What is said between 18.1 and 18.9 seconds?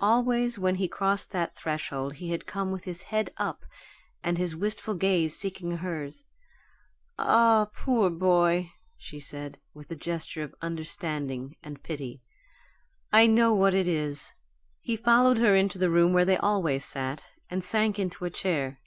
a chair.